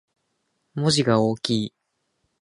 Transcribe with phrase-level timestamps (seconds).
[0.73, 1.73] 文字が大きい